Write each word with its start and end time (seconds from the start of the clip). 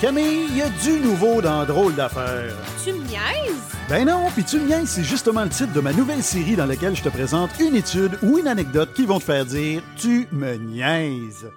Camille, 0.00 0.46
il 0.50 0.56
y 0.56 0.62
a 0.62 0.68
du 0.68 1.00
nouveau 1.00 1.42
dans 1.42 1.64
Drôle 1.64 1.92
d'affaires. 1.96 2.54
Tu 2.84 2.92
me 2.92 2.98
niaises? 2.98 3.74
Ben 3.88 4.06
non, 4.06 4.28
puis 4.32 4.44
tu 4.44 4.60
me 4.60 4.68
niaises, 4.68 4.90
c'est 4.90 5.02
justement 5.02 5.42
le 5.42 5.48
titre 5.48 5.72
de 5.72 5.80
ma 5.80 5.92
nouvelle 5.92 6.22
série 6.22 6.54
dans 6.54 6.66
laquelle 6.66 6.94
je 6.94 7.02
te 7.02 7.08
présente 7.08 7.50
une 7.58 7.74
étude 7.74 8.16
ou 8.22 8.38
une 8.38 8.46
anecdote 8.46 8.90
qui 8.94 9.06
vont 9.06 9.18
te 9.18 9.24
faire 9.24 9.44
dire 9.44 9.82
Tu 9.96 10.28
me 10.30 10.54
niaises. 10.54 11.50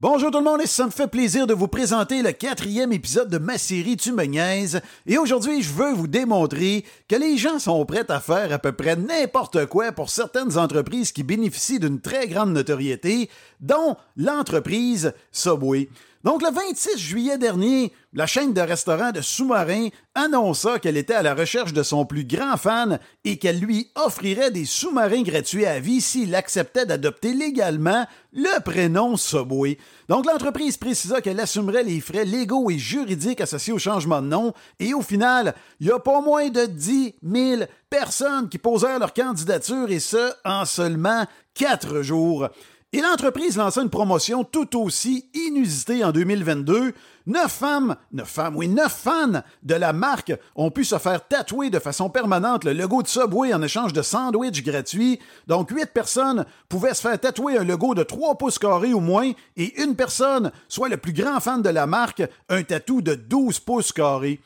Bonjour 0.00 0.30
tout 0.30 0.38
le 0.38 0.44
monde 0.44 0.60
et 0.60 0.66
ça 0.66 0.86
me 0.86 0.92
fait 0.92 1.08
plaisir 1.08 1.48
de 1.48 1.54
vous 1.54 1.66
présenter 1.66 2.22
le 2.22 2.30
quatrième 2.30 2.92
épisode 2.92 3.28
de 3.28 3.38
ma 3.38 3.58
série 3.58 3.96
Tu 3.96 4.12
me 4.12 4.24
niaises. 4.26 4.80
Et 5.06 5.18
aujourd'hui, 5.18 5.60
je 5.60 5.72
veux 5.72 5.92
vous 5.92 6.06
démontrer 6.06 6.84
que 7.08 7.16
les 7.16 7.36
gens 7.36 7.58
sont 7.58 7.84
prêts 7.84 8.08
à 8.10 8.20
faire 8.20 8.52
à 8.52 8.60
peu 8.60 8.70
près 8.70 8.94
n'importe 8.94 9.66
quoi 9.66 9.90
pour 9.90 10.08
certaines 10.08 10.56
entreprises 10.56 11.10
qui 11.10 11.24
bénéficient 11.24 11.80
d'une 11.80 12.00
très 12.00 12.28
grande 12.28 12.52
notoriété, 12.52 13.28
dont 13.60 13.96
l'entreprise 14.16 15.14
Subway. 15.32 15.88
Donc, 16.24 16.40
le 16.42 16.52
26 16.52 16.98
juillet 16.98 17.36
dernier, 17.36 17.92
la 18.12 18.26
chaîne 18.26 18.52
de 18.52 18.60
restaurants 18.60 19.10
de 19.10 19.20
sous-marins 19.20 19.88
annonça 20.14 20.78
qu'elle 20.78 20.96
était 20.96 21.14
à 21.14 21.22
la 21.22 21.34
recherche 21.34 21.72
de 21.72 21.82
son 21.82 22.06
plus 22.06 22.24
grand 22.24 22.56
fan 22.56 23.00
et 23.24 23.38
qu'elle 23.38 23.58
lui 23.58 23.90
offrirait 23.96 24.52
des 24.52 24.64
sous-marins 24.64 25.22
gratuits 25.22 25.66
à 25.66 25.80
vie 25.80 26.00
s'il 26.00 26.34
acceptait 26.36 26.86
d'adopter 26.86 27.32
légalement 27.32 28.06
le 28.32 28.60
prénom 28.60 29.16
Subway. 29.16 29.78
Donc, 30.08 30.26
l'entreprise 30.26 30.76
précisa 30.76 31.20
qu'elle 31.20 31.40
assumerait 31.40 31.82
les 31.82 32.00
frais 32.00 32.24
légaux 32.24 32.70
et 32.70 32.78
juridiques 32.78 33.40
associés 33.40 33.72
au 33.72 33.78
changement 33.78 34.22
de 34.22 34.28
nom 34.28 34.52
et 34.78 34.94
au 34.94 35.02
final, 35.02 35.54
il 35.80 35.88
y 35.88 35.90
a 35.90 35.98
pas 35.98 36.20
moins 36.20 36.50
de 36.50 36.66
10 36.66 37.14
000 37.22 37.62
personnes 37.90 38.48
qui 38.48 38.58
posèrent 38.58 39.00
leur 39.00 39.12
candidature 39.12 39.90
et 39.90 40.00
ce, 40.00 40.32
en 40.44 40.64
seulement 40.66 41.26
quatre 41.54 42.02
jours. 42.02 42.48
Et 42.94 43.00
l'entreprise 43.00 43.56
lança 43.56 43.80
une 43.80 43.88
promotion 43.88 44.44
tout 44.44 44.78
aussi 44.78 45.26
inusitée 45.32 46.04
en 46.04 46.12
2022. 46.12 46.92
Neuf 47.26 47.50
femmes, 47.50 47.96
neuf 48.12 48.28
femmes, 48.28 48.54
oui, 48.54 48.68
neuf 48.68 48.92
fans 48.92 49.42
de 49.62 49.74
la 49.74 49.94
marque 49.94 50.34
ont 50.56 50.70
pu 50.70 50.84
se 50.84 50.98
faire 50.98 51.26
tatouer 51.26 51.70
de 51.70 51.78
façon 51.78 52.10
permanente 52.10 52.64
le 52.64 52.74
logo 52.74 53.02
de 53.02 53.08
Subway 53.08 53.54
en 53.54 53.62
échange 53.62 53.94
de 53.94 54.02
sandwichs 54.02 54.62
gratuits. 54.62 55.20
Donc, 55.46 55.70
huit 55.70 55.90
personnes 55.94 56.44
pouvaient 56.68 56.92
se 56.92 57.00
faire 57.00 57.18
tatouer 57.18 57.56
un 57.56 57.64
logo 57.64 57.94
de 57.94 58.02
3 58.02 58.36
pouces 58.36 58.58
carrés 58.58 58.92
ou 58.92 59.00
moins 59.00 59.30
et 59.56 59.82
une 59.82 59.96
personne, 59.96 60.52
soit 60.68 60.90
le 60.90 60.98
plus 60.98 61.14
grand 61.14 61.40
fan 61.40 61.62
de 61.62 61.70
la 61.70 61.86
marque, 61.86 62.22
un 62.50 62.62
tatou 62.62 63.00
de 63.00 63.14
12 63.14 63.60
pouces 63.60 63.92
carrés. 63.92 64.38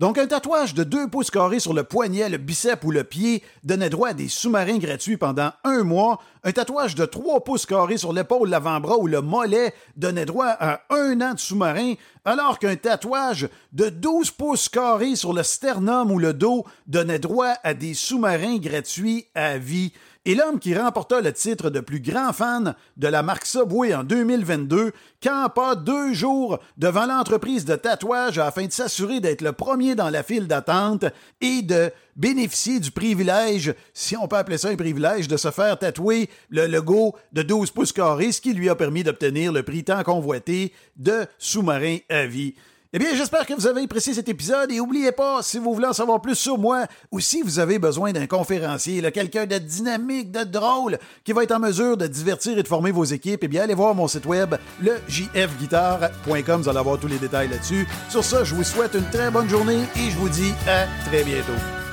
Donc, 0.00 0.18
un 0.18 0.26
tatouage 0.26 0.74
de 0.74 0.82
2 0.82 1.06
pouces 1.06 1.30
carrés 1.30 1.60
sur 1.60 1.72
le 1.72 1.84
poignet, 1.84 2.28
le 2.28 2.36
bicep 2.36 2.82
ou 2.82 2.90
le 2.90 3.04
pied 3.04 3.44
donnait 3.62 3.90
droit 3.90 4.08
à 4.08 4.12
des 4.12 4.28
sous-marins 4.28 4.78
gratuits 4.78 5.16
pendant 5.16 5.52
un 5.62 5.84
mois. 5.84 6.20
Un 6.42 6.50
tatouage 6.50 6.96
de 6.96 7.04
3 7.04 7.44
pouces 7.44 7.64
carrés 7.64 7.96
sur 7.96 8.12
l'épaule, 8.12 8.50
l'avant-bras 8.50 8.98
ou 8.98 9.06
le 9.06 9.20
mollet 9.20 9.72
donnait 9.96 10.26
droit 10.26 10.48
à 10.48 10.80
un 10.90 11.20
an 11.20 11.34
de 11.34 11.38
sous-marin, 11.38 11.94
alors 12.24 12.58
qu'un 12.58 12.74
tatouage 12.74 13.48
de 13.72 13.88
12 13.88 14.32
pouces 14.32 14.68
carrés 14.68 15.14
sur 15.14 15.32
le 15.32 15.44
sternum 15.44 16.10
ou 16.10 16.18
le 16.18 16.32
dos 16.32 16.64
donnait 16.88 17.20
droit 17.20 17.54
à 17.62 17.72
des 17.72 17.94
sous-marins 17.94 18.58
gratuits 18.58 19.26
à 19.36 19.58
vie. 19.58 19.92
Et 20.26 20.34
l'homme 20.34 20.58
qui 20.58 20.74
remporta 20.74 21.20
le 21.20 21.34
titre 21.34 21.68
de 21.68 21.80
plus 21.80 22.00
grand 22.00 22.32
fan 22.32 22.74
de 22.96 23.08
la 23.08 23.22
marque 23.22 23.44
Subway 23.44 23.94
en 23.94 24.04
2022 24.04 24.92
campa 25.22 25.74
deux 25.74 26.14
jours 26.14 26.60
devant 26.78 27.04
l'entreprise 27.04 27.66
de 27.66 27.76
tatouage 27.76 28.38
afin 28.38 28.64
de 28.64 28.72
s'assurer 28.72 29.20
d'être 29.20 29.42
le 29.42 29.52
premier 29.52 29.94
dans 29.94 30.08
la 30.08 30.22
file 30.22 30.46
d'attente 30.46 31.04
et 31.42 31.60
de 31.60 31.92
bénéficier 32.16 32.80
du 32.80 32.90
privilège, 32.90 33.74
si 33.92 34.16
on 34.16 34.26
peut 34.26 34.36
appeler 34.36 34.56
ça 34.56 34.68
un 34.70 34.76
privilège, 34.76 35.28
de 35.28 35.36
se 35.36 35.50
faire 35.50 35.78
tatouer 35.78 36.30
le 36.48 36.68
logo 36.68 37.14
de 37.34 37.42
12 37.42 37.70
pouces 37.72 37.92
carrés, 37.92 38.32
ce 38.32 38.40
qui 38.40 38.54
lui 38.54 38.70
a 38.70 38.74
permis 38.74 39.04
d'obtenir 39.04 39.52
le 39.52 39.62
prix 39.62 39.84
tant 39.84 40.02
convoité 40.04 40.72
de 40.96 41.26
sous-marin 41.36 41.98
à 42.08 42.24
vie. 42.24 42.54
Eh 42.96 42.98
bien, 43.00 43.08
j'espère 43.16 43.44
que 43.44 43.54
vous 43.54 43.66
avez 43.66 43.82
apprécié 43.82 44.14
cet 44.14 44.28
épisode 44.28 44.70
et 44.70 44.76
n'oubliez 44.76 45.10
pas, 45.10 45.42
si 45.42 45.58
vous 45.58 45.74
voulez 45.74 45.88
en 45.88 45.92
savoir 45.92 46.20
plus 46.20 46.36
sur 46.36 46.58
moi 46.58 46.86
ou 47.10 47.18
si 47.18 47.42
vous 47.42 47.58
avez 47.58 47.80
besoin 47.80 48.12
d'un 48.12 48.28
conférencier, 48.28 49.02
quelqu'un 49.10 49.46
de 49.46 49.58
dynamique, 49.58 50.30
de 50.30 50.44
drôle, 50.44 51.00
qui 51.24 51.32
va 51.32 51.42
être 51.42 51.50
en 51.50 51.58
mesure 51.58 51.96
de 51.96 52.06
divertir 52.06 52.56
et 52.56 52.62
de 52.62 52.68
former 52.68 52.92
vos 52.92 53.02
équipes, 53.02 53.40
eh 53.42 53.48
bien, 53.48 53.64
allez 53.64 53.74
voir 53.74 53.96
mon 53.96 54.06
site 54.06 54.26
web, 54.26 54.54
le 54.80 54.92
jfguitar.com, 55.08 56.62
vous 56.62 56.68
allez 56.68 56.78
avoir 56.78 57.00
tous 57.00 57.08
les 57.08 57.18
détails 57.18 57.48
là-dessus. 57.48 57.84
Sur 58.08 58.22
ça, 58.22 58.44
je 58.44 58.54
vous 58.54 58.62
souhaite 58.62 58.94
une 58.94 59.10
très 59.10 59.28
bonne 59.28 59.48
journée 59.48 59.80
et 59.96 60.10
je 60.10 60.16
vous 60.16 60.28
dis 60.28 60.52
à 60.68 60.86
très 61.08 61.24
bientôt. 61.24 61.83